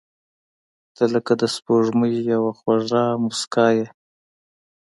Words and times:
•ته 0.95 1.03
لکه 1.13 1.33
د 1.41 1.43
سپوږمۍ 1.55 2.13
یوه 2.33 2.51
خواږه 2.57 3.03
موسکا 3.23 3.67
یې. 3.77 3.85